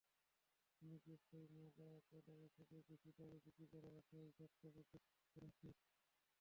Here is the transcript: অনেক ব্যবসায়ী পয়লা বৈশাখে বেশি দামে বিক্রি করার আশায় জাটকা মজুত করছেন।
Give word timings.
অনেক 0.81 1.01
ব্যবসায়ী 1.05 1.45
পয়লা 2.07 2.33
বৈশাখে 2.39 2.77
বেশি 2.89 3.09
দামে 3.17 3.37
বিক্রি 3.45 3.65
করার 3.71 3.93
আশায় 3.99 4.29
জাটকা 4.37 4.67
মজুত 4.69 5.03
করছেন। 5.35 5.71